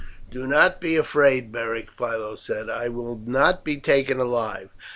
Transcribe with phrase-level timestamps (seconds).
[0.31, 4.69] "Do not be afraid, Beric," Philo said; "I will not be taken alive.